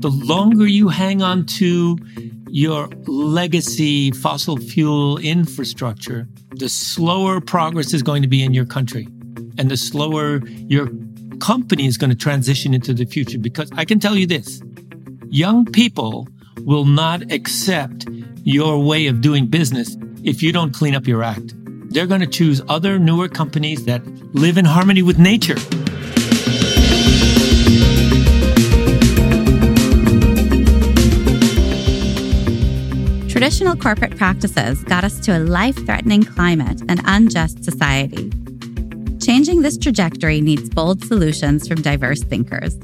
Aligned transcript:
the 0.00 0.10
longer 0.10 0.66
you 0.66 0.88
hang 0.88 1.22
on 1.22 1.44
to 1.44 1.98
your 2.48 2.88
legacy 3.06 4.10
fossil 4.10 4.56
fuel 4.56 5.18
infrastructure, 5.18 6.26
the 6.56 6.68
slower 6.68 7.40
progress 7.40 7.92
is 7.92 8.02
going 8.02 8.22
to 8.22 8.28
be 8.28 8.42
in 8.42 8.54
your 8.54 8.66
country 8.66 9.06
and 9.58 9.70
the 9.70 9.76
slower 9.76 10.40
your 10.46 10.88
company 11.40 11.86
is 11.86 11.96
going 11.96 12.10
to 12.10 12.16
transition 12.16 12.74
into 12.74 12.94
the 12.94 13.04
future. 13.04 13.38
Because 13.38 13.70
I 13.76 13.84
can 13.84 14.00
tell 14.00 14.16
you 14.16 14.26
this 14.26 14.62
young 15.28 15.64
people 15.64 16.28
will 16.60 16.84
not 16.84 17.30
accept 17.30 18.06
your 18.42 18.82
way 18.82 19.06
of 19.06 19.20
doing 19.20 19.46
business 19.46 19.96
if 20.24 20.42
you 20.42 20.52
don't 20.52 20.74
clean 20.74 20.94
up 20.94 21.06
your 21.06 21.22
act. 21.22 21.54
They're 21.92 22.06
going 22.06 22.20
to 22.20 22.26
choose 22.26 22.62
other 22.68 22.98
newer 22.98 23.28
companies 23.28 23.84
that 23.84 24.04
live 24.34 24.58
in 24.58 24.64
harmony 24.64 25.02
with 25.02 25.18
nature. 25.18 25.56
Traditional 33.50 33.74
corporate 33.74 34.16
practices 34.16 34.84
got 34.84 35.02
us 35.02 35.18
to 35.26 35.36
a 35.36 35.40
life 35.40 35.74
threatening 35.84 36.22
climate 36.22 36.82
and 36.88 37.00
unjust 37.04 37.64
society. 37.64 38.30
Changing 39.20 39.62
this 39.62 39.76
trajectory 39.76 40.40
needs 40.40 40.70
bold 40.70 41.04
solutions 41.04 41.66
from 41.66 41.82
diverse 41.82 42.22
thinkers. 42.22 42.78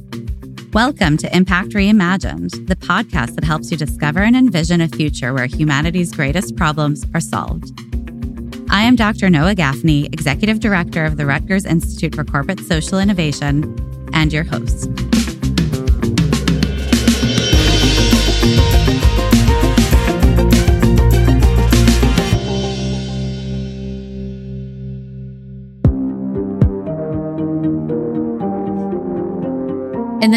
Welcome 0.73 1.19
to 1.19 1.37
Impact 1.37 1.69
Reimagined, 1.69 2.66
the 2.66 2.74
podcast 2.74 3.37
that 3.37 3.45
helps 3.45 3.71
you 3.71 3.77
discover 3.77 4.24
and 4.24 4.34
envision 4.34 4.80
a 4.80 4.88
future 4.88 5.33
where 5.33 5.47
humanity's 5.47 6.12
greatest 6.12 6.57
problems 6.57 7.07
are 7.15 7.21
solved. 7.21 7.71
I 8.69 8.83
am 8.83 8.96
Dr. 8.96 9.30
Noah 9.30 9.55
Gaffney, 9.55 10.07
Executive 10.07 10.59
Director 10.59 11.05
of 11.05 11.16
the 11.16 11.27
Rutgers 11.27 11.65
Institute 11.65 12.16
for 12.16 12.24
Corporate 12.24 12.59
Social 12.59 12.98
Innovation, 12.98 13.73
and 14.12 14.33
your 14.33 14.43
host. 14.43 14.91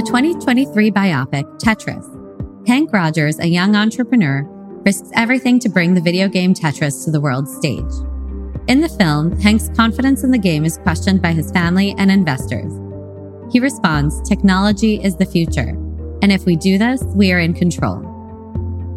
2023 0.09 0.89
biopic 0.89 1.43
Tetris, 1.59 2.03
Henk 2.65 2.91
Rogers, 2.91 3.37
a 3.37 3.45
young 3.45 3.75
entrepreneur, 3.75 4.41
risks 4.83 5.11
everything 5.13 5.59
to 5.59 5.69
bring 5.69 5.93
the 5.93 6.01
video 6.01 6.27
game 6.27 6.51
Tetris 6.51 7.05
to 7.05 7.11
the 7.11 7.21
world 7.21 7.47
stage. 7.47 7.93
In 8.67 8.81
the 8.81 8.89
film, 8.89 9.39
Henk's 9.39 9.69
confidence 9.77 10.23
in 10.23 10.31
the 10.31 10.39
game 10.39 10.65
is 10.65 10.79
questioned 10.79 11.21
by 11.21 11.33
his 11.33 11.51
family 11.51 11.93
and 11.99 12.09
investors. 12.09 12.73
He 13.51 13.59
responds, 13.59 14.27
Technology 14.27 14.95
is 14.95 15.15
the 15.15 15.27
future, 15.27 15.77
and 16.23 16.31
if 16.31 16.43
we 16.43 16.55
do 16.55 16.79
this, 16.79 17.03
we 17.13 17.31
are 17.31 17.39
in 17.39 17.53
control. 17.53 17.99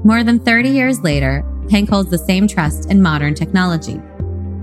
More 0.04 0.24
than 0.24 0.38
30 0.38 0.70
years 0.70 1.02
later, 1.02 1.44
Henk 1.66 1.90
holds 1.90 2.08
the 2.08 2.16
same 2.16 2.48
trust 2.48 2.90
in 2.90 3.02
modern 3.02 3.34
technology, 3.34 4.00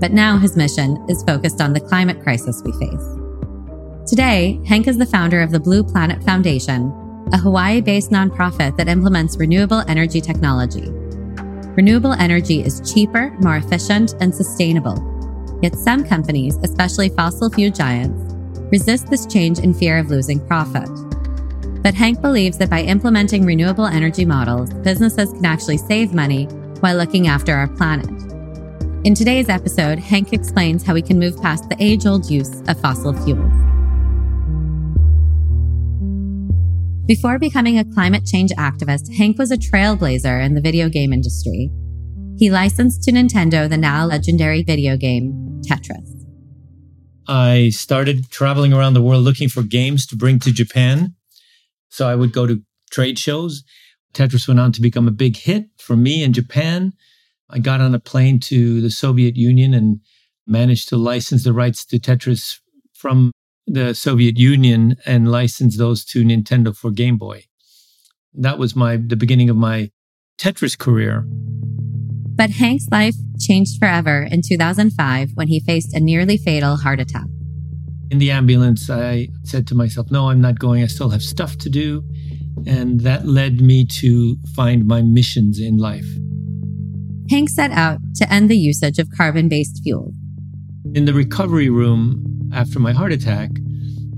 but 0.00 0.10
now 0.10 0.36
his 0.36 0.56
mission 0.56 0.96
is 1.08 1.22
focused 1.22 1.60
on 1.60 1.74
the 1.74 1.80
climate 1.80 2.20
crisis 2.24 2.60
we 2.64 2.72
face. 2.72 3.19
Today, 4.06 4.58
Henk 4.64 4.88
is 4.88 4.98
the 4.98 5.06
founder 5.06 5.40
of 5.40 5.50
the 5.50 5.60
Blue 5.60 5.84
Planet 5.84 6.22
Foundation, 6.24 6.92
a 7.32 7.38
Hawaii 7.38 7.80
based 7.80 8.10
nonprofit 8.10 8.76
that 8.76 8.88
implements 8.88 9.36
renewable 9.36 9.84
energy 9.88 10.20
technology. 10.20 10.88
Renewable 11.76 12.14
energy 12.14 12.62
is 12.62 12.80
cheaper, 12.92 13.30
more 13.40 13.56
efficient, 13.56 14.14
and 14.20 14.34
sustainable. 14.34 15.06
Yet 15.62 15.76
some 15.76 16.02
companies, 16.02 16.56
especially 16.64 17.10
fossil 17.10 17.50
fuel 17.50 17.70
giants, 17.70 18.34
resist 18.72 19.06
this 19.08 19.26
change 19.26 19.58
in 19.60 19.74
fear 19.74 19.98
of 19.98 20.10
losing 20.10 20.44
profit. 20.46 20.88
But 21.82 21.94
Henk 21.94 22.20
believes 22.20 22.58
that 22.58 22.70
by 22.70 22.82
implementing 22.82 23.44
renewable 23.44 23.86
energy 23.86 24.24
models, 24.24 24.72
businesses 24.74 25.32
can 25.32 25.44
actually 25.44 25.78
save 25.78 26.14
money 26.14 26.46
while 26.80 26.96
looking 26.96 27.28
after 27.28 27.54
our 27.54 27.68
planet. 27.68 28.08
In 29.04 29.14
today's 29.14 29.48
episode, 29.48 29.98
Henk 29.98 30.32
explains 30.32 30.84
how 30.84 30.94
we 30.94 31.02
can 31.02 31.18
move 31.18 31.40
past 31.40 31.68
the 31.68 31.76
age 31.78 32.06
old 32.06 32.30
use 32.30 32.60
of 32.66 32.80
fossil 32.80 33.12
fuels. 33.24 33.59
Before 37.10 37.40
becoming 37.40 37.76
a 37.76 37.84
climate 37.84 38.24
change 38.24 38.52
activist, 38.52 39.10
Henk 39.10 39.36
was 39.36 39.50
a 39.50 39.56
trailblazer 39.56 40.40
in 40.46 40.54
the 40.54 40.60
video 40.60 40.88
game 40.88 41.12
industry. 41.12 41.68
He 42.38 42.52
licensed 42.52 43.02
to 43.02 43.10
Nintendo 43.10 43.68
the 43.68 43.76
now 43.76 44.06
legendary 44.06 44.62
video 44.62 44.96
game 44.96 45.60
Tetris. 45.66 46.08
I 47.26 47.70
started 47.70 48.30
traveling 48.30 48.72
around 48.72 48.94
the 48.94 49.02
world 49.02 49.24
looking 49.24 49.48
for 49.48 49.64
games 49.64 50.06
to 50.06 50.16
bring 50.16 50.38
to 50.38 50.52
Japan. 50.52 51.16
So 51.88 52.08
I 52.08 52.14
would 52.14 52.32
go 52.32 52.46
to 52.46 52.62
trade 52.92 53.18
shows. 53.18 53.64
Tetris 54.14 54.46
went 54.46 54.60
on 54.60 54.70
to 54.70 54.80
become 54.80 55.08
a 55.08 55.10
big 55.10 55.36
hit 55.36 55.64
for 55.78 55.96
me 55.96 56.22
in 56.22 56.32
Japan. 56.32 56.92
I 57.48 57.58
got 57.58 57.80
on 57.80 57.92
a 57.92 57.98
plane 57.98 58.38
to 58.50 58.80
the 58.80 58.90
Soviet 58.90 59.34
Union 59.34 59.74
and 59.74 59.98
managed 60.46 60.88
to 60.90 60.96
license 60.96 61.42
the 61.42 61.52
rights 61.52 61.84
to 61.86 61.98
Tetris 61.98 62.60
from 62.94 63.32
the 63.72 63.94
Soviet 63.94 64.36
Union 64.36 64.96
and 65.06 65.30
licensed 65.30 65.78
those 65.78 66.04
to 66.06 66.24
Nintendo 66.24 66.76
for 66.76 66.90
Game 66.90 67.16
Boy. 67.16 67.44
That 68.34 68.58
was 68.58 68.74
my 68.74 68.96
the 68.96 69.16
beginning 69.16 69.48
of 69.48 69.56
my 69.56 69.90
Tetris 70.38 70.76
career. 70.76 71.24
But 72.36 72.50
Henk's 72.50 72.88
life 72.90 73.14
changed 73.38 73.78
forever 73.78 74.26
in 74.30 74.42
2005 74.46 75.30
when 75.34 75.48
he 75.48 75.60
faced 75.60 75.94
a 75.94 76.00
nearly 76.00 76.36
fatal 76.36 76.76
heart 76.76 77.00
attack. 77.00 77.26
In 78.10 78.18
the 78.18 78.30
ambulance, 78.30 78.90
I 78.90 79.28
said 79.44 79.66
to 79.68 79.74
myself, 79.74 80.10
No, 80.10 80.30
I'm 80.30 80.40
not 80.40 80.58
going. 80.58 80.82
I 80.82 80.86
still 80.86 81.10
have 81.10 81.22
stuff 81.22 81.56
to 81.58 81.70
do. 81.70 82.02
And 82.66 83.00
that 83.00 83.26
led 83.26 83.60
me 83.60 83.86
to 84.00 84.36
find 84.56 84.86
my 84.86 85.00
missions 85.02 85.60
in 85.60 85.76
life. 85.76 86.06
Henk 87.30 87.48
set 87.48 87.70
out 87.70 87.98
to 88.16 88.32
end 88.32 88.50
the 88.50 88.58
usage 88.58 88.98
of 88.98 89.08
carbon 89.16 89.48
based 89.48 89.80
fuels. 89.84 90.12
In 90.94 91.04
the 91.04 91.14
recovery 91.14 91.70
room, 91.70 92.29
after 92.54 92.78
my 92.78 92.92
heart 92.92 93.12
attack, 93.12 93.50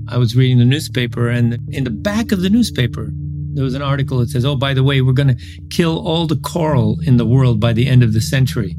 I 0.07 0.17
was 0.17 0.35
reading 0.35 0.59
the 0.59 0.65
newspaper, 0.65 1.29
and 1.29 1.59
in 1.69 1.83
the 1.83 1.89
back 1.89 2.31
of 2.31 2.41
the 2.41 2.49
newspaper, 2.49 3.09
there 3.53 3.63
was 3.63 3.75
an 3.75 3.81
article 3.81 4.17
that 4.19 4.29
says, 4.29 4.45
Oh, 4.45 4.55
by 4.55 4.73
the 4.73 4.83
way, 4.83 5.01
we're 5.01 5.13
going 5.13 5.37
to 5.37 5.61
kill 5.69 6.05
all 6.05 6.27
the 6.27 6.37
coral 6.37 6.97
in 7.05 7.17
the 7.17 7.25
world 7.25 7.59
by 7.59 7.73
the 7.73 7.87
end 7.87 8.03
of 8.03 8.13
the 8.13 8.21
century. 8.21 8.75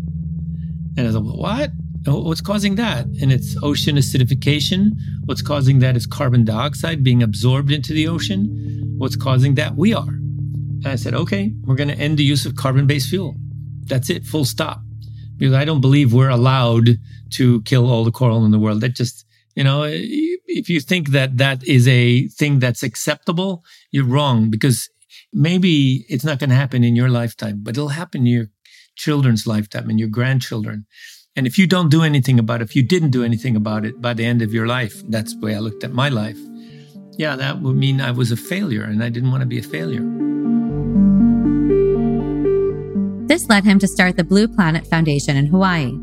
And 0.97 1.09
I 1.09 1.13
thought, 1.13 1.25
well, 1.25 1.37
What? 1.37 1.71
Oh, 2.07 2.21
what's 2.21 2.43
causing 2.43 2.75
that? 2.75 3.07
And 3.07 3.33
it's 3.33 3.57
ocean 3.63 3.97
acidification. 3.97 4.91
What's 5.25 5.41
causing 5.41 5.79
that 5.79 5.97
is 5.97 6.07
carbon 6.07 6.45
dioxide 6.45 7.03
being 7.03 7.23
absorbed 7.23 7.73
into 7.73 7.95
the 7.95 8.09
ocean. 8.09 8.95
What's 8.99 9.17
causing 9.17 9.55
that? 9.55 9.75
We 9.75 9.95
are. 9.95 10.09
And 10.09 10.87
I 10.87 10.97
said, 10.97 11.15
okay, 11.15 11.55
we're 11.63 11.77
going 11.77 11.89
to 11.89 11.99
end 11.99 12.19
the 12.19 12.25
use 12.25 12.45
of 12.45 12.57
carbon 12.57 12.87
based 12.87 13.09
fuel. 13.09 13.37
That's 13.87 14.11
it, 14.11 14.27
full 14.27 14.45
stop. 14.45 14.83
Because 15.39 15.55
I 15.55 15.65
don't 15.65 15.81
believe 15.81 16.13
we're 16.13 16.29
allowed 16.29 16.99
to 17.31 17.63
kill 17.63 17.91
all 17.91 18.05
the 18.05 18.13
coral 18.13 18.45
in 18.45 18.51
the 18.51 18.59
world. 18.59 18.83
That 18.83 18.91
just 18.91 19.25
you 19.55 19.63
know, 19.63 19.85
if 19.87 20.69
you 20.69 20.81
think 20.81 21.11
that 21.11 21.39
that 21.39 21.67
is 21.67 21.87
a 21.87 22.29
thing 22.29 22.59
that's 22.59 22.83
acceptable, 22.83 23.65
you're 23.91 24.05
wrong 24.05 24.51
because 24.51 24.91
maybe 25.33 26.05
it's 26.09 26.25
not 26.25 26.39
going 26.39 26.51
to 26.51 26.57
happen 26.57 26.83
in 26.83 26.97
your 26.97 27.09
lifetime, 27.09 27.61
but 27.63 27.77
it'll 27.77 27.89
happen 27.89 28.23
in 28.23 28.27
your 28.27 28.47
children's 28.97 29.47
lifetime 29.47 29.89
and 29.89 29.99
your 29.99 30.09
grandchildren. 30.09 30.87
And 31.37 31.47
if 31.47 31.59
you 31.59 31.67
don't 31.67 31.91
do 31.91 32.03
anything 32.03 32.39
about 32.39 32.61
it, 32.61 32.65
if 32.65 32.77
you 32.77 32.83
didn't 32.83 33.11
do 33.11 33.25
anything 33.25 33.57
about 33.57 33.85
it 33.85 34.01
by 34.01 34.15
the 34.15 34.25
end 34.25 34.43
of 34.43 34.53
your 34.53 34.67
life, 34.67 35.03
that's 35.09 35.35
the 35.35 35.41
way 35.41 35.55
I 35.55 35.59
looked 35.59 35.85
at 35.85 35.93
my 35.93 36.09
life. 36.09 36.39
Yeah, 37.17 37.37
that 37.37 37.61
would 37.61 37.77
mean 37.77 38.01
I 38.01 38.11
was 38.11 38.33
a 38.33 38.37
failure 38.37 38.83
and 38.83 39.03
I 39.03 39.09
didn't 39.09 39.31
want 39.31 39.43
to 39.43 39.47
be 39.47 39.59
a 39.59 39.63
failure. 39.63 40.03
This 43.27 43.49
led 43.49 43.65
him 43.65 43.79
to 43.79 43.89
start 43.89 44.17
the 44.17 44.25
Blue 44.25 44.49
Planet 44.49 44.87
Foundation 44.87 45.37
in 45.37 45.47
Hawaii 45.47 45.97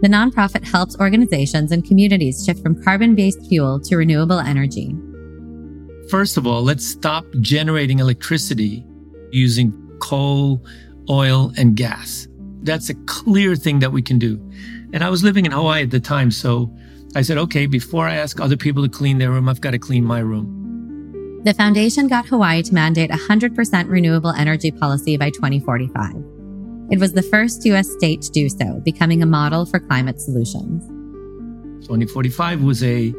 the 0.00 0.08
nonprofit 0.08 0.64
helps 0.64 0.96
organizations 1.00 1.72
and 1.72 1.84
communities 1.84 2.44
shift 2.44 2.62
from 2.62 2.80
carbon 2.82 3.14
based 3.14 3.44
fuel 3.48 3.80
to 3.80 3.96
renewable 3.96 4.38
energy. 4.38 4.94
First 6.08 6.36
of 6.36 6.46
all, 6.46 6.62
let's 6.62 6.86
stop 6.86 7.26
generating 7.40 7.98
electricity 7.98 8.86
using 9.30 9.72
coal, 10.00 10.64
oil, 11.10 11.52
and 11.56 11.76
gas. 11.76 12.28
That's 12.62 12.90
a 12.90 12.94
clear 13.06 13.56
thing 13.56 13.80
that 13.80 13.92
we 13.92 14.02
can 14.02 14.18
do. 14.18 14.36
And 14.92 15.04
I 15.04 15.10
was 15.10 15.22
living 15.22 15.46
in 15.46 15.52
Hawaii 15.52 15.82
at 15.82 15.90
the 15.90 16.00
time, 16.00 16.30
so 16.30 16.74
I 17.14 17.22
said, 17.22 17.36
okay, 17.38 17.66
before 17.66 18.06
I 18.06 18.16
ask 18.16 18.40
other 18.40 18.56
people 18.56 18.82
to 18.82 18.88
clean 18.88 19.18
their 19.18 19.30
room, 19.30 19.48
I've 19.48 19.60
got 19.60 19.72
to 19.72 19.78
clean 19.78 20.04
my 20.04 20.20
room. 20.20 21.42
The 21.44 21.54
foundation 21.54 22.08
got 22.08 22.26
Hawaii 22.26 22.62
to 22.62 22.74
mandate 22.74 23.10
100% 23.10 23.88
renewable 23.88 24.30
energy 24.30 24.70
policy 24.70 25.16
by 25.16 25.30
2045. 25.30 26.37
It 26.90 26.98
was 26.98 27.12
the 27.12 27.22
first 27.22 27.66
U.S. 27.66 27.90
state 27.92 28.22
to 28.22 28.30
do 28.30 28.48
so, 28.48 28.80
becoming 28.80 29.22
a 29.22 29.26
model 29.26 29.66
for 29.66 29.78
climate 29.78 30.20
solutions. 30.20 30.86
2045 31.86 32.62
was 32.62 32.82
a 32.82 33.14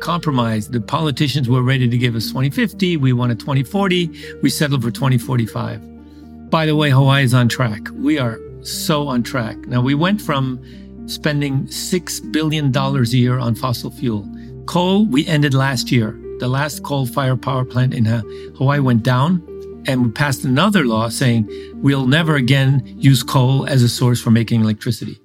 compromise. 0.00 0.68
The 0.68 0.80
politicians 0.80 1.48
were 1.48 1.62
ready 1.62 1.88
to 1.88 1.96
give 1.96 2.16
us 2.16 2.26
2050. 2.28 2.96
We 2.96 3.12
wanted 3.12 3.38
2040. 3.38 4.40
We 4.42 4.50
settled 4.50 4.82
for 4.82 4.90
2045. 4.90 6.50
By 6.50 6.66
the 6.66 6.74
way, 6.74 6.90
Hawaii 6.90 7.22
is 7.22 7.32
on 7.32 7.48
track. 7.48 7.80
We 7.92 8.18
are 8.18 8.40
so 8.62 9.06
on 9.06 9.22
track. 9.22 9.56
Now, 9.68 9.80
we 9.80 9.94
went 9.94 10.20
from 10.20 10.60
spending 11.06 11.66
$6 11.66 12.32
billion 12.32 12.76
a 12.76 13.02
year 13.04 13.38
on 13.38 13.54
fossil 13.54 13.92
fuel. 13.92 14.28
Coal, 14.66 15.06
we 15.06 15.26
ended 15.26 15.54
last 15.54 15.92
year. 15.92 16.18
The 16.40 16.48
last 16.48 16.82
coal 16.82 17.06
fired 17.06 17.40
power 17.40 17.64
plant 17.64 17.94
in 17.94 18.04
Hawaii 18.04 18.80
went 18.80 19.04
down 19.04 19.46
and 19.86 20.04
we 20.04 20.10
passed 20.10 20.44
another 20.44 20.84
law 20.84 21.08
saying 21.08 21.48
we'll 21.76 22.06
never 22.06 22.36
again 22.36 22.82
use 22.98 23.22
coal 23.22 23.66
as 23.66 23.82
a 23.82 23.88
source 23.88 24.20
for 24.20 24.30
making 24.30 24.60
electricity. 24.60 25.18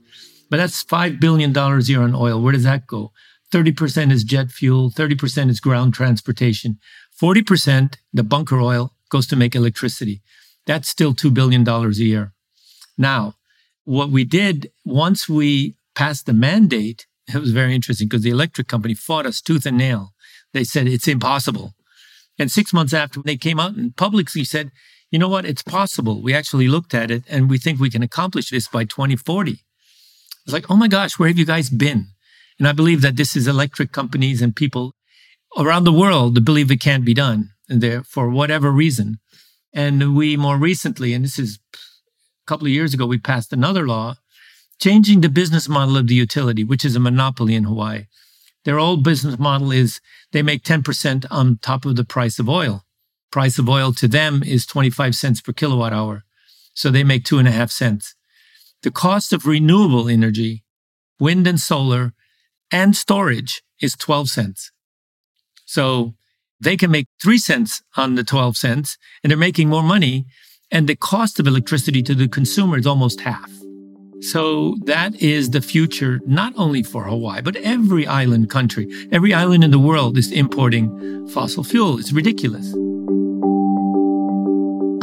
But 0.49 0.57
that's 0.57 0.83
$5 0.83 1.19
billion 1.19 1.55
a 1.55 1.79
year 1.81 2.01
on 2.01 2.15
oil. 2.15 2.41
Where 2.41 2.53
does 2.53 2.63
that 2.63 2.87
go? 2.87 3.11
30% 3.51 4.11
is 4.11 4.23
jet 4.23 4.51
fuel, 4.51 4.91
30% 4.91 5.49
is 5.49 5.59
ground 5.59 5.93
transportation, 5.93 6.79
40%, 7.21 7.95
the 8.13 8.23
bunker 8.23 8.59
oil, 8.59 8.93
goes 9.09 9.27
to 9.27 9.35
make 9.35 9.55
electricity. 9.55 10.21
That's 10.65 10.89
still 10.89 11.13
$2 11.13 11.33
billion 11.33 11.67
a 11.67 11.89
year. 11.91 12.33
Now, 12.97 13.35
what 13.85 14.09
we 14.09 14.25
did 14.25 14.71
once 14.85 15.29
we 15.29 15.77
passed 15.95 16.25
the 16.25 16.33
mandate, 16.33 17.07
it 17.33 17.39
was 17.39 17.51
very 17.51 17.73
interesting 17.73 18.07
because 18.07 18.23
the 18.23 18.29
electric 18.29 18.67
company 18.67 18.93
fought 18.93 19.25
us 19.25 19.41
tooth 19.41 19.65
and 19.65 19.77
nail. 19.77 20.13
They 20.53 20.63
said 20.63 20.87
it's 20.87 21.07
impossible. 21.07 21.73
And 22.39 22.51
six 22.51 22.73
months 22.73 22.93
after 22.93 23.21
they 23.21 23.37
came 23.37 23.59
out 23.59 23.75
and 23.75 23.95
publicly 23.95 24.43
said, 24.43 24.71
you 25.09 25.19
know 25.19 25.29
what, 25.29 25.45
it's 25.45 25.63
possible. 25.63 26.21
We 26.21 26.33
actually 26.33 26.67
looked 26.67 26.93
at 26.93 27.11
it 27.11 27.23
and 27.29 27.49
we 27.49 27.57
think 27.57 27.79
we 27.79 27.89
can 27.89 28.03
accomplish 28.03 28.49
this 28.49 28.67
by 28.67 28.83
2040. 28.83 29.59
It's 30.43 30.53
like, 30.53 30.69
oh 30.69 30.75
my 30.75 30.87
gosh, 30.87 31.17
where 31.17 31.29
have 31.29 31.37
you 31.37 31.45
guys 31.45 31.69
been? 31.69 32.07
And 32.59 32.67
I 32.67 32.71
believe 32.71 33.01
that 33.01 33.15
this 33.15 33.35
is 33.35 33.47
electric 33.47 33.91
companies 33.91 34.41
and 34.41 34.55
people 34.55 34.93
around 35.57 35.83
the 35.83 35.93
world 35.93 36.35
that 36.35 36.41
believe 36.41 36.71
it 36.71 36.81
can't 36.81 37.05
be 37.05 37.13
done 37.13 37.51
and 37.69 37.81
there 37.81 38.03
for 38.03 38.29
whatever 38.29 38.71
reason. 38.71 39.19
And 39.73 40.15
we 40.15 40.37
more 40.37 40.57
recently, 40.57 41.13
and 41.13 41.23
this 41.23 41.39
is 41.39 41.59
a 41.73 41.77
couple 42.47 42.67
of 42.67 42.73
years 42.73 42.93
ago, 42.93 43.05
we 43.05 43.17
passed 43.17 43.53
another 43.53 43.87
law 43.87 44.15
changing 44.79 45.21
the 45.21 45.29
business 45.29 45.67
model 45.67 45.97
of 45.97 46.07
the 46.07 46.15
utility, 46.15 46.63
which 46.63 46.85
is 46.85 46.95
a 46.95 46.99
monopoly 46.99 47.55
in 47.55 47.63
Hawaii. 47.63 48.05
Their 48.67 48.79
old 48.79 49.01
business 49.01 49.39
model 49.39 49.71
is 49.71 50.01
they 50.33 50.41
make 50.41 50.61
10% 50.61 51.25
on 51.31 51.57
top 51.61 51.85
of 51.85 51.95
the 51.95 52.03
price 52.03 52.37
of 52.37 52.49
oil. 52.49 52.83
Price 53.31 53.57
of 53.57 53.69
oil 53.69 53.93
to 53.93 54.09
them 54.09 54.43
is 54.43 54.65
25 54.65 55.15
cents 55.15 55.39
per 55.39 55.53
kilowatt 55.53 55.93
hour. 55.93 56.25
So 56.73 56.91
they 56.91 57.05
make 57.05 57.23
two 57.23 57.39
and 57.39 57.47
a 57.47 57.51
half 57.51 57.71
cents. 57.71 58.13
The 58.83 58.91
cost 58.91 59.31
of 59.31 59.45
renewable 59.45 60.09
energy, 60.09 60.65
wind 61.17 61.47
and 61.47 61.61
solar, 61.61 62.11
and 62.69 62.93
storage 62.93 63.63
is 63.81 63.95
12 63.95 64.27
cents. 64.27 64.73
So 65.63 66.15
they 66.59 66.75
can 66.75 66.91
make 66.91 67.07
three 67.23 67.37
cents 67.37 67.81
on 67.95 68.15
the 68.15 68.23
12 68.25 68.57
cents 68.57 68.97
and 69.23 69.31
they're 69.31 69.37
making 69.37 69.69
more 69.69 69.81
money. 69.81 70.25
And 70.69 70.89
the 70.89 70.97
cost 70.97 71.39
of 71.39 71.47
electricity 71.47 72.03
to 72.03 72.13
the 72.13 72.27
consumer 72.27 72.77
is 72.77 72.85
almost 72.85 73.21
half. 73.21 73.49
So 74.21 74.75
that 74.85 75.21
is 75.21 75.51
the 75.51 75.61
future, 75.61 76.19
not 76.25 76.53
only 76.57 76.81
for 76.83 77.03
Hawaii, 77.03 77.41
but 77.41 77.55
every 77.57 78.07
island 78.07 78.49
country. 78.49 78.87
Every 79.11 79.33
island 79.33 79.63
in 79.63 79.71
the 79.71 79.79
world 79.79 80.17
is 80.17 80.31
importing 80.31 81.27
fossil 81.29 81.63
fuel. 81.63 81.99
It's 81.99 82.11
ridiculous. 82.11 82.73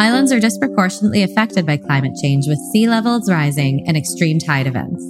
Islands 0.00 0.32
are 0.32 0.40
disproportionately 0.40 1.22
affected 1.22 1.64
by 1.64 1.76
climate 1.76 2.12
change 2.20 2.46
with 2.49 2.58
sea 2.72 2.88
levels 2.88 3.31
rising 3.31 3.84
and 3.87 3.96
extreme 3.96 4.40
tide 4.40 4.66
events. 4.66 5.02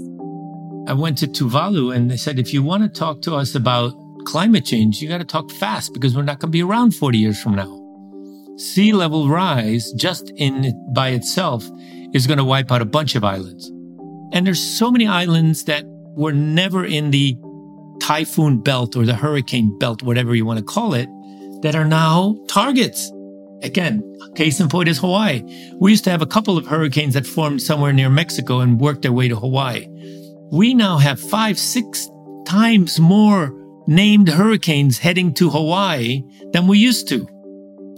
I 0.87 0.93
went 0.93 1.17
to 1.19 1.27
Tuvalu 1.27 1.97
and 1.97 2.11
they 2.11 2.19
said, 2.19 2.39
if 2.39 2.53
you 2.53 2.63
want 2.63 2.83
to 2.83 2.89
talk 2.91 3.23
to 3.23 3.35
us 3.35 3.55
about 3.55 3.95
climate 4.27 4.67
change, 4.67 5.01
you 5.01 5.09
got 5.09 5.19
to 5.19 5.25
talk 5.25 5.51
fast 5.51 5.95
because 5.95 6.15
we're 6.15 6.23
not 6.23 6.41
going 6.41 6.51
to 6.51 6.57
be 6.57 6.63
around 6.63 6.95
40 6.95 7.17
years 7.17 7.41
from 7.41 7.55
now. 7.55 7.81
Sea 8.59 8.93
level 8.93 9.29
rise 9.29 9.91
just 9.93 10.31
in 10.37 10.73
by 10.95 11.09
itself 11.09 11.69
is 12.13 12.27
going 12.27 12.39
to 12.39 12.45
wipe 12.45 12.71
out 12.71 12.83
a 12.83 12.85
bunch 12.87 13.15
of 13.15 13.25
islands. 13.25 13.73
And 14.35 14.45
there's 14.45 14.61
so 14.61 14.91
many 14.91 15.07
islands 15.07 15.65
that 15.65 15.85
were 15.87 16.33
never 16.33 16.85
in 16.85 17.13
the 17.13 17.39
typhoon 18.01 18.61
belt 18.61 18.97
or 18.97 19.07
the 19.07 19.15
hurricane 19.15 19.79
belt, 19.79 20.03
whatever 20.03 20.35
you 20.35 20.45
want 20.45 20.59
to 20.59 20.65
call 20.65 20.95
it, 20.95 21.09
that 21.63 21.77
are 21.77 21.85
now 21.85 22.37
targets. 22.49 23.13
Again, 23.63 24.03
case 24.35 24.59
in 24.59 24.69
point 24.69 24.89
is 24.89 24.99
Hawaii. 24.99 25.43
We 25.79 25.93
used 25.93 26.03
to 26.05 26.11
have 26.11 26.21
a 26.21 26.27
couple 26.27 26.59
of 26.59 26.67
hurricanes 26.67 27.15
that 27.15 27.27
formed 27.27 27.63
somewhere 27.63 27.93
near 27.93 28.11
Mexico 28.11 28.59
and 28.59 28.81
worked 28.81 29.03
their 29.03 29.13
way 29.13 29.29
to 29.29 29.37
Hawaii. 29.37 29.87
We 30.51 30.75
now 30.75 30.99
have 30.99 31.21
five, 31.21 31.57
six 31.57 32.11
times 32.45 32.99
more 32.99 33.55
named 33.87 34.29
hurricanes 34.29 34.99
heading 34.99 35.33
to 35.35 35.49
Hawaii 35.49 36.25
than 36.53 36.67
we 36.67 36.79
used 36.79 37.09
to. 37.09 37.29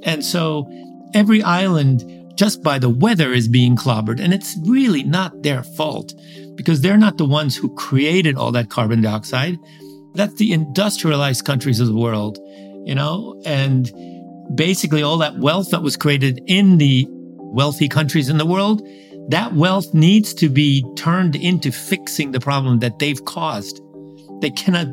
And 0.03 0.23
so 0.23 0.71
every 1.15 1.43
island 1.43 2.05
just 2.37 2.63
by 2.63 2.79
the 2.79 2.91
weather 2.91 3.33
is 3.33 3.49
being 3.49 3.77
clobbered. 3.77 4.21
And 4.21 4.33
it's 4.33 4.57
really 4.65 5.03
not 5.03 5.43
their 5.43 5.63
fault 5.63 6.15
because 6.55 6.81
they're 6.81 6.97
not 6.97 7.19
the 7.19 7.25
ones 7.25 7.57
who 7.57 7.75
created 7.75 8.37
all 8.37 8.53
that 8.53 8.71
carbon 8.71 9.03
dioxide. 9.03 9.59
That's 10.15 10.35
the 10.35 10.53
industrialized 10.53 11.45
countries 11.45 11.81
of 11.81 11.89
the 11.89 11.97
world, 11.97 12.39
you 12.85 12.95
know, 12.95 13.41
and 13.45 13.91
basically 14.55 15.03
all 15.03 15.19
that 15.19 15.39
wealth 15.39 15.71
that 15.71 15.83
was 15.83 15.97
created 15.97 16.41
in 16.47 16.79
the 16.79 17.07
wealthy 17.11 17.89
countries 17.89 18.29
in 18.29 18.39
the 18.39 18.47
world, 18.47 18.87
that 19.29 19.55
wealth 19.55 19.93
needs 19.93 20.33
to 20.35 20.49
be 20.49 20.85
turned 20.97 21.37
into 21.37 21.73
fixing 21.73 22.31
the 22.31 22.41
problem 22.41 22.79
that 22.79 22.99
they've 22.99 23.25
caused. 23.25 23.81
They 24.41 24.51
cannot 24.51 24.89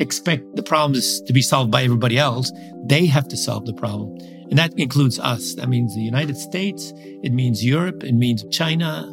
expect 0.00 0.56
the 0.56 0.62
problems 0.62 1.20
to 1.22 1.32
be 1.32 1.42
solved 1.42 1.70
by 1.70 1.82
everybody 1.82 2.18
else. 2.18 2.52
They 2.86 3.06
have 3.06 3.28
to 3.28 3.36
solve 3.36 3.66
the 3.66 3.74
problem. 3.74 4.16
And 4.50 4.58
that 4.58 4.72
includes 4.78 5.18
us. 5.18 5.54
That 5.54 5.68
means 5.68 5.94
the 5.94 6.00
United 6.00 6.36
States, 6.36 6.92
it 6.96 7.32
means 7.32 7.64
Europe, 7.64 8.02
it 8.02 8.14
means 8.14 8.44
China, 8.50 9.06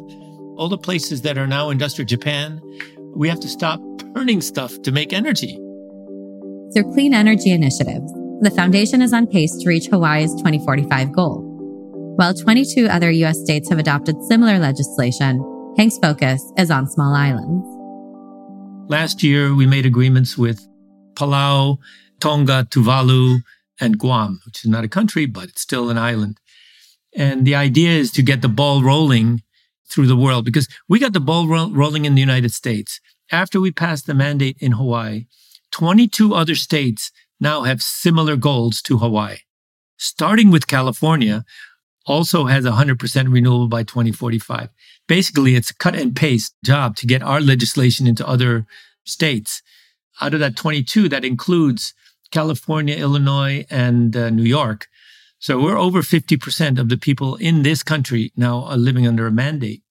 all 0.56 0.68
the 0.68 0.78
places 0.78 1.22
that 1.22 1.36
are 1.36 1.46
now 1.46 1.70
industrial 1.70 2.06
Japan. 2.06 2.60
We 3.14 3.28
have 3.28 3.40
to 3.40 3.48
stop 3.48 3.80
burning 4.14 4.40
stuff 4.40 4.80
to 4.82 4.92
make 4.92 5.12
energy. 5.12 5.56
Through 6.72 6.92
clean 6.94 7.14
energy 7.14 7.50
initiatives, 7.50 8.10
the 8.40 8.52
foundation 8.54 9.02
is 9.02 9.12
on 9.12 9.26
pace 9.26 9.54
to 9.56 9.68
reach 9.68 9.86
Hawaii's 9.86 10.32
2045 10.34 11.12
goal. 11.12 11.42
While 12.16 12.32
22 12.32 12.86
other 12.86 13.10
U.S. 13.10 13.38
states 13.40 13.68
have 13.68 13.78
adopted 13.78 14.16
similar 14.24 14.58
legislation, 14.58 15.38
Henk's 15.78 15.98
focus 15.98 16.42
is 16.56 16.70
on 16.70 16.88
small 16.88 17.14
islands. 17.14 17.66
Last 18.90 19.22
year, 19.22 19.54
we 19.54 19.66
made 19.66 19.84
agreements 19.84 20.38
with 20.38 20.66
Palau, 21.14 21.78
Tonga, 22.20 22.66
Tuvalu, 22.70 23.40
and 23.80 23.98
Guam, 23.98 24.40
which 24.46 24.64
is 24.64 24.70
not 24.70 24.84
a 24.84 24.88
country, 24.88 25.26
but 25.26 25.44
it's 25.44 25.60
still 25.60 25.90
an 25.90 25.98
island. 25.98 26.38
And 27.14 27.46
the 27.46 27.54
idea 27.54 27.90
is 27.90 28.10
to 28.12 28.22
get 28.22 28.42
the 28.42 28.48
ball 28.48 28.82
rolling 28.82 29.42
through 29.88 30.06
the 30.06 30.16
world 30.16 30.44
because 30.44 30.68
we 30.88 30.98
got 30.98 31.12
the 31.12 31.20
ball 31.20 31.46
ro- 31.46 31.70
rolling 31.70 32.04
in 32.04 32.14
the 32.14 32.20
United 32.20 32.52
States. 32.52 33.00
After 33.30 33.60
we 33.60 33.72
passed 33.72 34.06
the 34.06 34.14
mandate 34.14 34.56
in 34.60 34.72
Hawaii, 34.72 35.26
22 35.72 36.34
other 36.34 36.54
states 36.54 37.12
now 37.40 37.62
have 37.62 37.82
similar 37.82 38.36
goals 38.36 38.80
to 38.82 38.98
Hawaii. 38.98 39.38
Starting 39.98 40.50
with 40.50 40.66
California, 40.66 41.44
also 42.06 42.44
has 42.44 42.64
100% 42.64 43.32
renewable 43.32 43.68
by 43.68 43.82
2045. 43.82 44.68
Basically, 45.08 45.56
it's 45.56 45.70
a 45.70 45.74
cut 45.74 45.96
and 45.96 46.14
paste 46.14 46.54
job 46.64 46.96
to 46.96 47.06
get 47.06 47.22
our 47.22 47.40
legislation 47.40 48.06
into 48.06 48.26
other 48.26 48.66
states. 49.04 49.62
Out 50.20 50.34
of 50.34 50.40
that 50.40 50.56
22, 50.56 51.08
that 51.08 51.24
includes 51.24 51.94
California, 52.30 52.96
Illinois, 52.96 53.66
and 53.70 54.16
uh, 54.16 54.30
New 54.30 54.44
York. 54.44 54.88
So 55.38 55.60
we're 55.60 55.78
over 55.78 56.02
50% 56.02 56.78
of 56.78 56.88
the 56.88 56.96
people 56.96 57.36
in 57.36 57.62
this 57.62 57.82
country 57.82 58.32
now 58.36 58.64
are 58.64 58.76
living 58.76 59.06
under 59.06 59.26
a 59.26 59.32
mandate. 59.32 59.82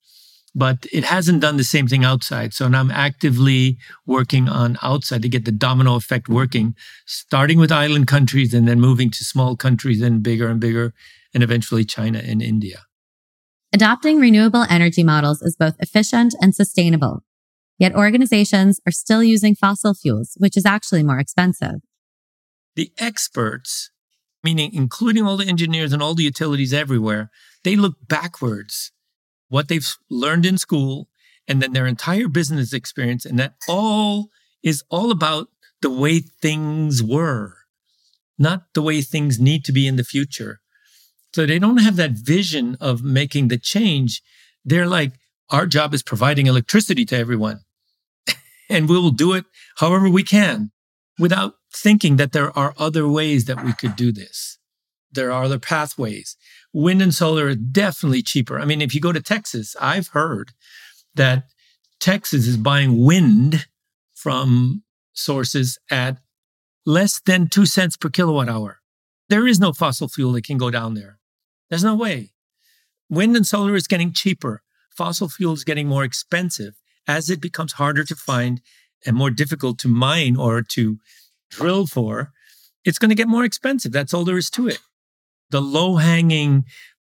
But 0.57 0.85
it 0.93 1.03
hasn't 1.03 1.41
done 1.41 1.57
the 1.57 1.65
same 1.65 1.87
thing 1.87 2.05
outside. 2.05 2.53
So 2.53 2.67
now 2.69 2.79
I'm 2.79 2.91
actively 2.91 3.77
working 4.05 4.47
on 4.47 4.77
outside 4.81 5.21
to 5.23 5.29
get 5.29 5.43
the 5.43 5.51
domino 5.51 5.95
effect 5.95 6.29
working, 6.29 6.75
starting 7.05 7.59
with 7.59 7.71
island 7.71 8.07
countries 8.07 8.53
and 8.53 8.67
then 8.67 8.79
moving 8.79 9.11
to 9.11 9.25
small 9.25 9.57
countries 9.57 10.01
and 10.01 10.23
bigger 10.23 10.47
and 10.47 10.59
bigger, 10.59 10.93
and 11.33 11.43
eventually 11.43 11.83
China 11.83 12.19
and 12.19 12.41
India. 12.41 12.85
Adopting 13.73 14.19
renewable 14.19 14.65
energy 14.69 15.03
models 15.03 15.41
is 15.41 15.57
both 15.57 15.75
efficient 15.79 16.33
and 16.39 16.55
sustainable. 16.55 17.23
Yet 17.77 17.93
organizations 17.93 18.79
are 18.87 18.93
still 18.93 19.21
using 19.21 19.55
fossil 19.55 19.93
fuels, 19.93 20.35
which 20.37 20.55
is 20.55 20.65
actually 20.65 21.03
more 21.03 21.19
expensive 21.19 21.81
the 22.75 22.91
experts, 22.97 23.89
meaning 24.43 24.71
including 24.73 25.25
all 25.25 25.37
the 25.37 25.47
engineers 25.47 25.93
and 25.93 26.01
all 26.01 26.15
the 26.15 26.23
utilities 26.23 26.73
everywhere, 26.73 27.31
they 27.63 27.75
look 27.75 27.95
backwards, 28.07 28.91
what 29.49 29.67
they've 29.67 29.95
learned 30.09 30.45
in 30.45 30.57
school, 30.57 31.07
and 31.47 31.61
then 31.61 31.73
their 31.73 31.87
entire 31.87 32.27
business 32.27 32.73
experience. 32.73 33.25
And 33.25 33.39
that 33.39 33.55
all 33.67 34.29
is 34.63 34.83
all 34.89 35.11
about 35.11 35.47
the 35.81 35.89
way 35.89 36.19
things 36.19 37.03
were, 37.03 37.55
not 38.37 38.73
the 38.73 38.81
way 38.81 39.01
things 39.01 39.39
need 39.39 39.63
to 39.65 39.71
be 39.71 39.87
in 39.87 39.95
the 39.95 40.03
future. 40.03 40.59
So 41.33 41.45
they 41.45 41.59
don't 41.59 41.77
have 41.77 41.95
that 41.97 42.11
vision 42.11 42.77
of 42.79 43.03
making 43.03 43.49
the 43.49 43.57
change. 43.57 44.21
They're 44.63 44.87
like, 44.87 45.13
our 45.49 45.67
job 45.67 45.93
is 45.93 46.01
providing 46.01 46.47
electricity 46.47 47.05
to 47.05 47.17
everyone. 47.17 47.59
and 48.69 48.89
we 48.89 48.97
will 48.97 49.11
do 49.11 49.33
it 49.33 49.45
however 49.77 50.09
we 50.09 50.23
can 50.23 50.71
without 51.19 51.55
thinking 51.75 52.15
that 52.15 52.31
there 52.31 52.57
are 52.57 52.73
other 52.77 53.07
ways 53.07 53.45
that 53.45 53.63
we 53.63 53.73
could 53.73 53.95
do 53.95 54.11
this. 54.11 54.57
There 55.11 55.31
are 55.31 55.43
other 55.43 55.59
pathways. 55.59 56.35
Wind 56.73 57.01
and 57.01 57.13
solar 57.13 57.47
are 57.47 57.55
definitely 57.55 58.21
cheaper. 58.21 58.59
I 58.59 58.65
mean, 58.65 58.81
if 58.81 58.93
you 58.93 59.01
go 59.01 59.11
to 59.11 59.21
Texas, 59.21 59.75
I've 59.79 60.09
heard 60.09 60.51
that 61.15 61.45
Texas 61.99 62.47
is 62.47 62.57
buying 62.57 63.03
wind 63.03 63.67
from 64.13 64.83
sources 65.13 65.77
at 65.89 66.17
less 66.85 67.21
than 67.25 67.47
two 67.47 67.65
cents 67.65 67.97
per 67.97 68.09
kilowatt 68.09 68.49
hour. 68.49 68.79
There 69.29 69.47
is 69.47 69.59
no 69.59 69.73
fossil 69.73 70.07
fuel 70.07 70.33
that 70.33 70.43
can 70.43 70.57
go 70.57 70.69
down 70.69 70.93
there. 70.93 71.19
There's 71.69 71.83
no 71.83 71.95
way. 71.95 72.31
Wind 73.09 73.35
and 73.35 73.45
solar 73.45 73.75
is 73.75 73.87
getting 73.87 74.11
cheaper. 74.11 74.61
Fossil 74.89 75.29
fuel 75.29 75.53
is 75.53 75.63
getting 75.63 75.87
more 75.87 76.03
expensive 76.03 76.75
as 77.07 77.29
it 77.29 77.41
becomes 77.41 77.73
harder 77.73 78.03
to 78.03 78.15
find 78.15 78.61
and 79.05 79.15
more 79.15 79.29
difficult 79.29 79.77
to 79.79 79.87
mine 79.87 80.35
or 80.35 80.61
to 80.61 80.99
drill 81.55 81.87
for. 81.87 82.31
It's 82.83 82.99
going 82.99 83.09
to 83.09 83.15
get 83.15 83.27
more 83.27 83.43
expensive. 83.43 83.91
That's 83.91 84.13
all 84.13 84.25
there 84.25 84.37
is 84.37 84.49
to 84.51 84.67
it. 84.67 84.79
The 85.49 85.61
low 85.61 85.95
hanging, 85.95 86.65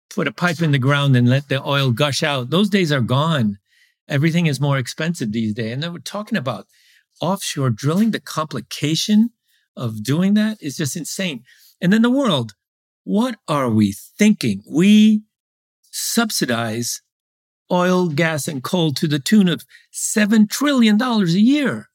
put 0.09 0.29
a 0.29 0.33
pipe 0.33 0.61
in 0.63 0.73
the 0.73 0.79
ground 0.79 1.17
and 1.17 1.29
let 1.29 1.49
the 1.49 1.63
oil 1.63 1.93
gush 1.93 2.23
out, 2.23 2.51
those 2.51 2.69
days 2.69 2.91
are 2.91 3.01
gone. 3.01 3.59
Everything 4.09 4.47
is 4.47 4.61
more 4.61 4.79
expensive 4.79 5.33
these 5.33 5.55
days. 5.55 5.73
And 5.73 5.83
then 5.83 5.93
we're 5.93 6.01
talking 6.01 6.37
about 6.37 6.67
offshore 7.21 7.71
drilling. 7.71 8.11
The 8.11 8.21
complication 8.21 9.31
of 9.77 10.03
doing 10.03 10.35
that 10.35 10.59
is 10.61 10.77
just 10.77 10.97
insane. 10.97 11.45
And 11.81 11.93
then 11.93 12.03
the 12.03 12.11
world, 12.11 12.55
what 13.05 13.37
are 13.47 13.71
we 13.71 13.95
thinking? 14.19 14.63
We 14.69 15.23
subsidize 15.91 17.03
oil, 17.71 18.09
gas, 18.09 18.49
and 18.49 18.63
coal 18.63 18.93
to 18.95 19.07
the 19.07 19.21
tune 19.21 19.49
of 19.49 19.65
$7 19.93 20.51
trillion 20.51 21.01
a 21.01 21.25
year. 21.27 21.90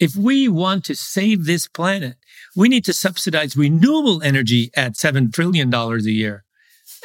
If 0.00 0.16
we 0.16 0.48
want 0.48 0.84
to 0.86 0.96
save 0.96 1.44
this 1.44 1.68
planet, 1.68 2.16
we 2.56 2.68
need 2.68 2.84
to 2.86 2.92
subsidize 2.92 3.56
renewable 3.56 4.22
energy 4.22 4.70
at 4.74 4.94
$7 4.94 5.32
trillion 5.32 5.72
a 5.72 5.98
year. 5.98 6.44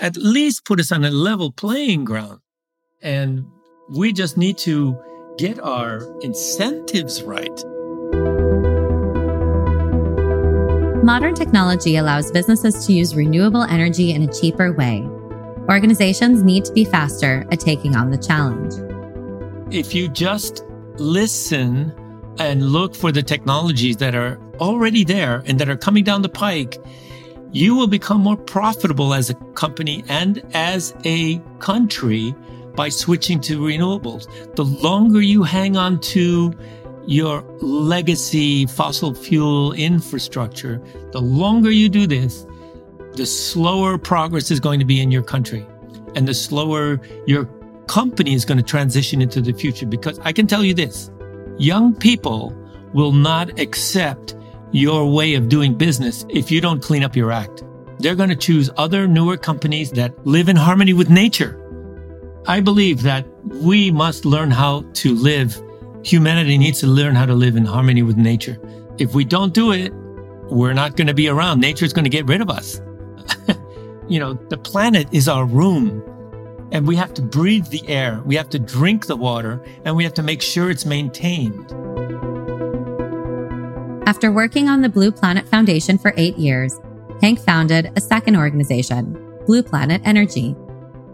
At 0.01 0.17
least 0.17 0.65
put 0.65 0.79
us 0.79 0.91
on 0.91 1.05
a 1.05 1.11
level 1.11 1.51
playing 1.51 2.05
ground. 2.05 2.39
And 3.01 3.45
we 3.89 4.11
just 4.11 4.37
need 4.37 4.57
to 4.59 4.97
get 5.37 5.59
our 5.59 6.01
incentives 6.21 7.21
right. 7.21 7.63
Modern 11.03 11.35
technology 11.35 11.97
allows 11.97 12.31
businesses 12.31 12.87
to 12.87 12.93
use 12.93 13.15
renewable 13.15 13.63
energy 13.63 14.13
in 14.13 14.23
a 14.23 14.33
cheaper 14.33 14.73
way. 14.73 15.07
Organizations 15.69 16.41
need 16.41 16.65
to 16.65 16.73
be 16.73 16.85
faster 16.85 17.45
at 17.51 17.59
taking 17.59 17.95
on 17.95 18.09
the 18.09 18.17
challenge. 18.17 18.73
If 19.71 19.93
you 19.93 20.09
just 20.09 20.65
listen 20.97 21.93
and 22.37 22.71
look 22.71 22.95
for 22.95 23.11
the 23.11 23.23
technologies 23.23 23.97
that 23.97 24.15
are 24.15 24.39
already 24.59 25.03
there 25.03 25.43
and 25.45 25.59
that 25.59 25.69
are 25.69 25.77
coming 25.77 26.03
down 26.03 26.21
the 26.21 26.29
pike, 26.29 26.77
you 27.51 27.75
will 27.75 27.87
become 27.87 28.21
more 28.21 28.37
profitable 28.37 29.13
as 29.13 29.29
a 29.29 29.33
company 29.55 30.03
and 30.07 30.43
as 30.53 30.93
a 31.05 31.39
country 31.59 32.35
by 32.75 32.89
switching 32.89 33.41
to 33.41 33.59
renewables. 33.59 34.27
The 34.55 34.65
longer 34.65 35.21
you 35.21 35.43
hang 35.43 35.75
on 35.75 35.99
to 36.01 36.53
your 37.07 37.41
legacy 37.59 38.67
fossil 38.67 39.15
fuel 39.15 39.73
infrastructure, 39.73 40.81
the 41.11 41.21
longer 41.21 41.71
you 41.71 41.89
do 41.89 42.05
this, 42.05 42.45
the 43.13 43.25
slower 43.25 43.97
progress 43.97 44.51
is 44.51 44.59
going 44.59 44.79
to 44.79 44.85
be 44.85 45.01
in 45.01 45.11
your 45.11 45.23
country 45.23 45.65
and 46.15 46.27
the 46.27 46.33
slower 46.33 47.01
your 47.25 47.45
company 47.87 48.33
is 48.33 48.45
going 48.45 48.57
to 48.57 48.63
transition 48.63 49.21
into 49.21 49.41
the 49.41 49.51
future. 49.51 49.85
Because 49.85 50.19
I 50.19 50.31
can 50.31 50.47
tell 50.47 50.63
you 50.63 50.73
this 50.73 51.09
young 51.59 51.93
people 51.93 52.55
will 52.93 53.11
not 53.11 53.59
accept 53.59 54.35
your 54.71 55.11
way 55.11 55.35
of 55.35 55.49
doing 55.49 55.77
business 55.77 56.25
if 56.29 56.51
you 56.51 56.61
don't 56.61 56.81
clean 56.81 57.03
up 57.03 57.15
your 57.15 57.31
act. 57.31 57.63
They're 57.99 58.15
going 58.15 58.29
to 58.29 58.35
choose 58.35 58.69
other 58.77 59.07
newer 59.07 59.35
companies 59.35 59.91
that 59.91 60.25
live 60.25 60.47
in 60.47 60.55
harmony 60.55 60.93
with 60.93 61.09
nature. 61.09 61.55
I 62.47 62.61
believe 62.61 63.01
that 63.03 63.27
we 63.43 63.91
must 63.91 64.25
learn 64.25 64.51
how 64.51 64.81
to 64.93 65.13
live. 65.13 65.61
Humanity 66.03 66.57
needs 66.57 66.79
to 66.79 66.87
learn 66.87 67.13
how 67.13 67.25
to 67.25 67.33
live 67.33 67.57
in 67.57 67.65
harmony 67.65 68.03
with 68.03 68.17
nature. 68.17 68.57
If 68.97 69.13
we 69.13 69.25
don't 69.25 69.53
do 69.53 69.71
it, 69.71 69.93
we're 70.49 70.73
not 70.73 70.95
going 70.95 71.07
to 71.07 71.13
be 71.13 71.27
around. 71.27 71.59
Nature's 71.59 71.93
going 71.93 72.05
to 72.05 72.09
get 72.09 72.25
rid 72.25 72.41
of 72.41 72.49
us. 72.49 72.81
you 74.07 74.19
know, 74.19 74.33
the 74.33 74.57
planet 74.57 75.07
is 75.11 75.27
our 75.27 75.45
room 75.45 76.01
and 76.71 76.87
we 76.87 76.95
have 76.95 77.13
to 77.15 77.21
breathe 77.21 77.67
the 77.67 77.87
air. 77.87 78.21
We 78.25 78.35
have 78.35 78.49
to 78.49 78.59
drink 78.59 79.05
the 79.05 79.15
water 79.15 79.63
and 79.85 79.95
we 79.95 80.03
have 80.03 80.13
to 80.15 80.23
make 80.23 80.41
sure 80.41 80.69
it's 80.69 80.85
maintained. 80.85 81.71
After 84.07 84.31
working 84.31 84.69
on 84.69 84.81
the 84.81 84.89
Blue 84.89 85.11
Planet 85.11 85.47
Foundation 85.47 85.97
for 85.97 86.13
eight 86.17 86.37
years, 86.37 86.79
Henk 87.21 87.39
founded 87.39 87.91
a 87.95 88.01
second 88.01 88.35
organization, 88.37 89.13
Blue 89.45 89.61
Planet 89.61 90.01
Energy. 90.05 90.55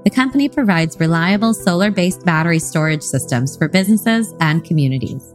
The 0.04 0.10
company 0.12 0.48
provides 0.48 1.00
reliable 1.00 1.54
solar 1.54 1.92
based 1.92 2.26
battery 2.26 2.60
storage 2.60 3.02
systems 3.02 3.58
for 3.58 3.68
businesses 3.68 4.34
and 4.40 4.64
communities. 4.64 5.34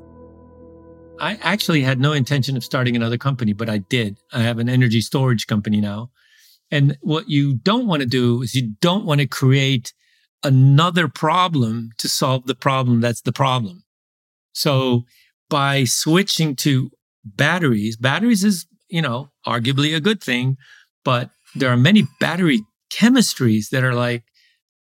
I 1.19 1.39
actually 1.43 1.83
had 1.83 2.01
no 2.01 2.13
intention 2.13 2.57
of 2.57 2.65
starting 2.65 2.97
another 2.97 3.19
company, 3.19 3.53
but 3.53 3.69
I 3.69 3.79
did. 3.79 4.19
I 4.33 4.41
have 4.41 4.59
an 4.59 4.69
energy 4.69 5.01
storage 5.01 5.47
company 5.47 5.81
now. 5.81 6.11
And 6.71 6.97
what 7.03 7.29
you 7.29 7.55
don't 7.55 7.87
want 7.87 8.01
to 8.01 8.07
do 8.07 8.43
is 8.43 8.55
you 8.55 8.75
don't 8.81 9.05
want 9.05 9.21
to 9.21 9.27
create 9.27 9.93
another 10.43 11.09
problem 11.09 11.91
to 11.99 12.09
solve 12.09 12.47
the 12.47 12.55
problem 12.55 13.01
that's 13.01 13.23
the 13.23 13.33
problem. 13.33 13.85
So 14.53 15.05
by 15.49 15.85
switching 15.85 16.57
to 16.57 16.91
batteries, 17.25 17.97
batteries 17.97 18.45
is, 18.45 18.67
you 18.89 19.03
know, 19.03 19.31
arguably 19.47 19.95
a 19.95 20.01
good 20.01 20.23
thing, 20.23 20.57
but 21.05 21.31
there 21.55 21.71
are 21.71 21.77
many 21.77 22.07
battery 22.19 22.63
chemistries 22.93 23.71
that 23.71 23.85
are 23.85 23.95
like 23.95 24.25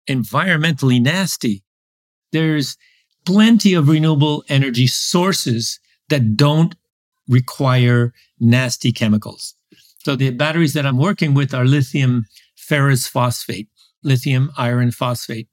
environmentally 0.08 1.00
nasty. 1.00 1.62
There's 2.32 2.76
plenty 3.24 3.74
of 3.74 3.88
renewable 3.88 4.44
energy 4.48 4.86
sources 4.86 5.80
that 6.08 6.36
don't 6.36 6.74
require 7.28 8.12
nasty 8.40 8.92
chemicals. 8.92 9.54
So 10.04 10.16
the 10.16 10.30
batteries 10.30 10.72
that 10.74 10.86
I'm 10.86 10.96
working 10.96 11.34
with 11.34 11.52
are 11.52 11.66
lithium 11.66 12.24
ferrous 12.56 13.06
phosphate, 13.06 13.68
lithium 14.02 14.50
iron 14.56 14.90
phosphate. 14.90 15.48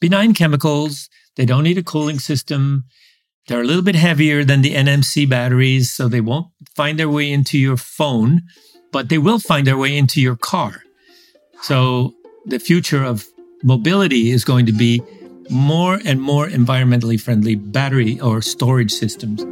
Benign 0.00 0.34
chemicals, 0.34 1.08
they 1.36 1.44
don't 1.44 1.64
need 1.64 1.78
a 1.78 1.82
cooling 1.82 2.18
system. 2.18 2.84
They're 3.48 3.62
a 3.62 3.64
little 3.64 3.82
bit 3.82 3.94
heavier 3.94 4.44
than 4.44 4.62
the 4.62 4.74
NMC 4.74 5.28
batteries, 5.28 5.92
so 5.92 6.08
they 6.08 6.20
won't 6.20 6.48
find 6.74 6.98
their 6.98 7.08
way 7.08 7.30
into 7.30 7.58
your 7.58 7.76
phone, 7.76 8.42
but 8.92 9.08
they 9.08 9.18
will 9.18 9.38
find 9.38 9.66
their 9.66 9.78
way 9.78 9.96
into 9.96 10.20
your 10.20 10.36
car. 10.36 10.82
So 11.62 12.14
the 12.44 12.58
future 12.58 13.04
of 13.04 13.26
mobility 13.62 14.30
is 14.30 14.44
going 14.44 14.66
to 14.66 14.72
be 14.72 15.02
more 15.50 16.00
and 16.04 16.20
more 16.20 16.48
environmentally 16.48 17.20
friendly 17.20 17.54
battery 17.54 18.20
or 18.20 18.42
storage 18.42 18.92
systems. 18.92 19.44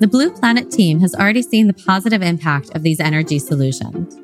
The 0.00 0.08
Blue 0.10 0.30
Planet 0.30 0.70
team 0.70 1.00
has 1.00 1.14
already 1.14 1.42
seen 1.42 1.66
the 1.66 1.74
positive 1.74 2.22
impact 2.22 2.70
of 2.74 2.82
these 2.82 3.00
energy 3.00 3.38
solutions. 3.38 4.16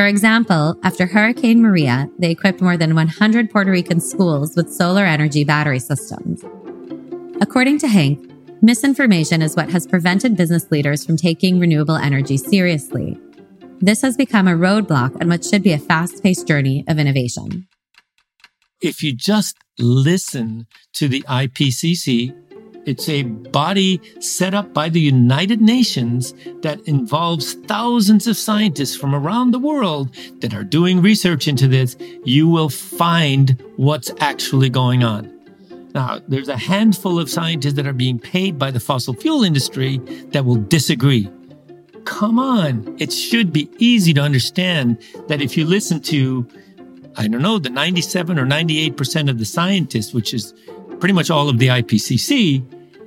For 0.00 0.06
example, 0.06 0.78
after 0.82 1.04
Hurricane 1.04 1.60
Maria, 1.60 2.08
they 2.18 2.30
equipped 2.30 2.62
more 2.62 2.78
than 2.78 2.94
100 2.94 3.50
Puerto 3.50 3.70
Rican 3.70 4.00
schools 4.00 4.56
with 4.56 4.72
solar 4.72 5.04
energy 5.04 5.44
battery 5.44 5.78
systems. 5.78 6.42
According 7.42 7.80
to 7.80 7.86
Henk, 7.86 8.32
misinformation 8.62 9.42
is 9.42 9.56
what 9.56 9.68
has 9.68 9.86
prevented 9.86 10.38
business 10.38 10.70
leaders 10.70 11.04
from 11.04 11.18
taking 11.18 11.60
renewable 11.60 11.96
energy 11.96 12.38
seriously. 12.38 13.20
This 13.80 14.00
has 14.00 14.16
become 14.16 14.48
a 14.48 14.52
roadblock 14.52 15.20
on 15.20 15.28
what 15.28 15.44
should 15.44 15.62
be 15.62 15.74
a 15.74 15.78
fast 15.78 16.22
paced 16.22 16.48
journey 16.48 16.82
of 16.88 16.98
innovation. 16.98 17.68
If 18.80 19.02
you 19.02 19.14
just 19.14 19.58
listen 19.78 20.66
to 20.94 21.08
the 21.08 21.20
IPCC, 21.28 22.34
it's 22.86 23.08
a 23.08 23.22
body 23.22 24.00
set 24.20 24.54
up 24.54 24.72
by 24.72 24.88
the 24.88 25.00
United 25.00 25.60
Nations 25.60 26.32
that 26.62 26.80
involves 26.86 27.54
thousands 27.54 28.26
of 28.26 28.36
scientists 28.36 28.96
from 28.96 29.14
around 29.14 29.50
the 29.50 29.58
world 29.58 30.14
that 30.40 30.54
are 30.54 30.64
doing 30.64 31.02
research 31.02 31.46
into 31.46 31.68
this. 31.68 31.96
You 32.24 32.48
will 32.48 32.70
find 32.70 33.62
what's 33.76 34.10
actually 34.20 34.70
going 34.70 35.04
on. 35.04 35.30
Now, 35.94 36.20
there's 36.28 36.48
a 36.48 36.56
handful 36.56 37.18
of 37.18 37.28
scientists 37.28 37.74
that 37.74 37.86
are 37.86 37.92
being 37.92 38.18
paid 38.18 38.58
by 38.58 38.70
the 38.70 38.80
fossil 38.80 39.14
fuel 39.14 39.44
industry 39.44 39.98
that 40.30 40.44
will 40.44 40.56
disagree. 40.56 41.28
Come 42.04 42.38
on. 42.38 42.96
It 42.98 43.12
should 43.12 43.52
be 43.52 43.68
easy 43.78 44.14
to 44.14 44.20
understand 44.20 44.98
that 45.28 45.42
if 45.42 45.56
you 45.56 45.64
listen 45.64 46.00
to, 46.02 46.46
I 47.16 47.28
don't 47.28 47.42
know, 47.42 47.58
the 47.58 47.70
97 47.70 48.38
or 48.38 48.46
98% 48.46 49.28
of 49.28 49.38
the 49.38 49.44
scientists, 49.44 50.14
which 50.14 50.32
is 50.32 50.54
pretty 51.00 51.14
much 51.14 51.30
all 51.30 51.48
of 51.48 51.58
the 51.58 51.68
IPCC, 51.68 52.62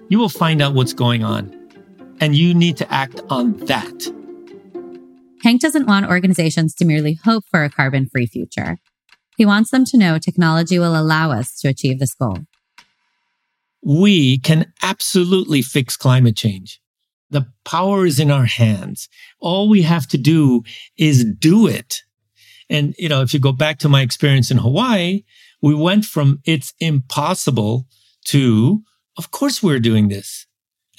you 0.10 0.20
will 0.20 0.30
find 0.30 0.62
out 0.62 0.74
what's 0.74 0.94
going 0.94 1.24
on. 1.24 1.56
And 2.20 2.36
you 2.36 2.54
need 2.54 2.78
to 2.78 2.94
act 2.94 3.22
on 3.30 3.54
that. 3.66 4.12
Henk 5.44 5.60
doesn't 5.60 5.88
want 5.88 6.08
organizations 6.08 6.74
to 6.76 6.86
merely 6.86 7.20
hope 7.24 7.44
for 7.50 7.64
a 7.64 7.70
carbon 7.70 8.08
free 8.08 8.26
future. 8.26 8.78
He 9.38 9.46
wants 9.46 9.72
them 9.72 9.86
to 9.86 9.98
know 9.98 10.18
technology 10.18 10.80
will 10.80 11.00
allow 11.00 11.32
us 11.32 11.60
to 11.60 11.68
achieve 11.68 12.00
this 12.00 12.14
goal. 12.14 12.40
We 13.82 14.40
can 14.40 14.72
absolutely 14.82 15.62
fix 15.62 15.98
climate 15.98 16.38
change. 16.38 16.80
The 17.30 17.48
power 17.66 18.06
is 18.06 18.20
in 18.20 18.32
our 18.32 18.46
hands. 18.46 19.10
All 19.40 19.68
we 19.68 19.82
have 19.82 20.08
to 20.10 20.18
do 20.18 20.64
is 20.98 21.26
do 21.26 21.68
it. 21.68 22.04
And, 22.70 22.96
you 22.98 23.10
know, 23.10 23.22
if 23.22 23.34
you 23.34 23.40
go 23.40 23.52
back 23.52 23.80
to 23.80 23.90
my 23.90 24.02
experience 24.02 24.52
in 24.52 24.58
Hawaii, 24.58 25.24
we 25.64 25.74
went 25.74 26.06
from 26.06 26.40
it's 26.46 26.74
impossible 26.80 27.88
to, 28.26 28.84
of 29.18 29.32
course 29.32 29.64
we're 29.64 29.80
doing 29.80 30.10
this. 30.10 30.46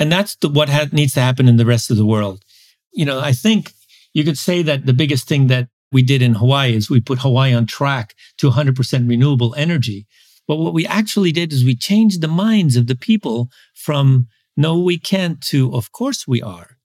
And 0.01 0.11
that's 0.11 0.35
the, 0.37 0.49
what 0.49 0.69
ha- 0.71 0.89
needs 0.91 1.15
to 1.15 1.21
happen 1.21 1.47
in 1.47 1.59
the 1.59 1.67
rest 1.67 1.91
of 1.91 1.97
the 1.97 2.07
world. 2.07 2.43
You 2.93 3.05
know, 3.05 3.21
I 3.21 3.33
think 3.33 3.73
You 4.15 4.25
could 4.25 4.39
say 4.39 4.63
that 4.63 4.87
the 4.87 4.93
biggest 4.93 5.29
thing 5.29 5.49
that 5.49 5.69
we 5.93 6.03
did 6.03 6.23
in 6.23 6.35
Hawaii 6.35 6.75
is 6.75 6.89
we 6.89 7.01
put 7.01 7.19
Hawaii 7.19 7.53
on 7.53 7.67
track 7.67 8.15
to 8.39 8.51
100% 8.51 9.09
renewable 9.09 9.55
energy. 9.57 10.07
But 10.47 10.57
what 10.57 10.73
we 10.73 10.87
actually 10.87 11.33
did 11.33 11.53
is 11.53 11.65
we 11.65 11.75
changed 11.77 12.21
the 12.21 12.29
minds 12.29 12.77
of 12.77 12.87
the 12.87 12.97
people 12.97 13.51
from 13.75 14.29
no, 14.57 14.79
we 14.79 14.99
can't 14.99 15.41
to 15.51 15.75
of 15.75 15.91
course 15.91 16.29
we 16.29 16.41
are. 16.41 16.79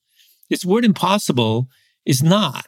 This 0.50 0.66
word 0.66 0.84
impossible 0.84 1.68
is 2.06 2.24
not 2.24 2.68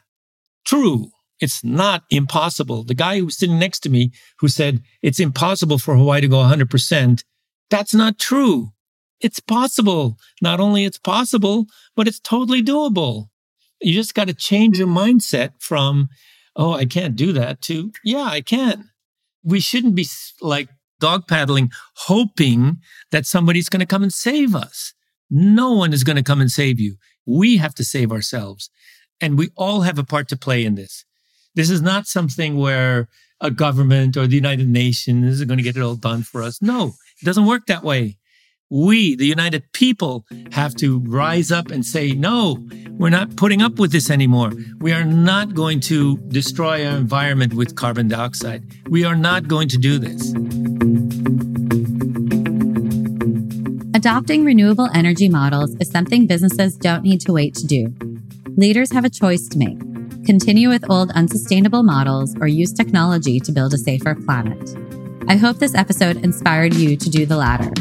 true. 0.63 1.11
It's 1.41 1.63
not 1.63 2.03
impossible. 2.11 2.83
The 2.83 2.93
guy 2.93 3.17
who 3.17 3.25
was 3.25 3.37
sitting 3.37 3.57
next 3.57 3.79
to 3.81 3.89
me 3.89 4.11
who 4.39 4.47
said 4.47 4.83
it's 5.01 5.19
impossible 5.19 5.79
for 5.79 5.95
Hawaii 5.97 6.21
to 6.21 6.27
go 6.27 6.37
100%, 6.37 7.23
that's 7.69 7.93
not 7.93 8.19
true. 8.19 8.69
It's 9.19 9.39
possible. 9.39 10.17
Not 10.41 10.59
only 10.59 10.85
it's 10.85 10.99
possible, 10.99 11.65
but 11.95 12.07
it's 12.07 12.19
totally 12.19 12.63
doable. 12.63 13.29
You 13.81 13.93
just 13.93 14.13
got 14.13 14.27
to 14.27 14.33
change 14.33 14.77
your 14.77 14.87
mindset 14.87 15.53
from, 15.59 16.09
oh, 16.55 16.73
I 16.73 16.85
can't 16.85 17.15
do 17.15 17.33
that 17.33 17.61
to, 17.63 17.91
yeah, 18.03 18.23
I 18.23 18.41
can. 18.41 18.91
We 19.43 19.59
shouldn't 19.59 19.95
be 19.95 20.05
like 20.41 20.69
dog 20.99 21.27
paddling, 21.27 21.71
hoping 21.95 22.77
that 23.11 23.25
somebody's 23.25 23.69
going 23.69 23.79
to 23.79 23.87
come 23.87 24.03
and 24.03 24.13
save 24.13 24.55
us. 24.55 24.93
No 25.31 25.71
one 25.71 25.93
is 25.93 26.03
going 26.03 26.17
to 26.17 26.23
come 26.23 26.41
and 26.41 26.51
save 26.51 26.79
you. 26.79 26.97
We 27.25 27.57
have 27.57 27.73
to 27.75 27.83
save 27.83 28.11
ourselves. 28.11 28.69
And 29.19 29.37
we 29.37 29.49
all 29.55 29.81
have 29.81 29.97
a 29.97 30.03
part 30.03 30.27
to 30.29 30.37
play 30.37 30.63
in 30.63 30.75
this. 30.75 31.05
This 31.53 31.69
is 31.69 31.81
not 31.81 32.07
something 32.07 32.55
where 32.55 33.09
a 33.41 33.51
government 33.51 34.15
or 34.15 34.25
the 34.25 34.35
United 34.35 34.69
Nations 34.69 35.39
is 35.39 35.45
going 35.45 35.57
to 35.57 35.63
get 35.63 35.75
it 35.75 35.81
all 35.81 35.95
done 35.95 36.23
for 36.23 36.41
us. 36.41 36.61
No, 36.61 36.93
it 37.21 37.25
doesn't 37.25 37.45
work 37.45 37.65
that 37.65 37.83
way. 37.83 38.17
We, 38.69 39.17
the 39.17 39.25
United 39.25 39.73
people, 39.73 40.25
have 40.53 40.75
to 40.75 40.99
rise 40.99 41.51
up 41.51 41.69
and 41.69 41.85
say, 41.85 42.13
no, 42.13 42.65
we're 42.91 43.09
not 43.09 43.35
putting 43.35 43.61
up 43.61 43.79
with 43.79 43.91
this 43.91 44.09
anymore. 44.09 44.53
We 44.79 44.93
are 44.93 45.03
not 45.03 45.53
going 45.53 45.81
to 45.81 46.17
destroy 46.29 46.87
our 46.87 46.95
environment 46.95 47.53
with 47.53 47.75
carbon 47.75 48.07
dioxide. 48.07 48.63
We 48.89 49.03
are 49.03 49.17
not 49.17 49.49
going 49.49 49.67
to 49.69 49.77
do 49.77 49.99
this. 49.99 50.31
Adopting 53.93 54.45
renewable 54.45 54.89
energy 54.93 55.27
models 55.27 55.75
is 55.81 55.91
something 55.91 56.27
businesses 56.27 56.77
don't 56.77 57.03
need 57.03 57.19
to 57.21 57.33
wait 57.33 57.55
to 57.55 57.67
do. 57.67 57.93
Leaders 58.55 58.93
have 58.93 59.03
a 59.03 59.09
choice 59.09 59.49
to 59.49 59.57
make 59.57 59.90
continue 60.25 60.69
with 60.69 60.89
old 60.89 61.11
unsustainable 61.11 61.83
models, 61.83 62.35
or 62.39 62.47
use 62.47 62.71
technology 62.73 63.39
to 63.39 63.51
build 63.51 63.73
a 63.73 63.77
safer 63.77 64.15
planet. 64.15 64.75
I 65.27 65.35
hope 65.35 65.57
this 65.57 65.75
episode 65.75 66.17
inspired 66.17 66.73
you 66.73 66.97
to 66.97 67.09
do 67.09 67.25
the 67.25 67.37
latter. 67.37 67.71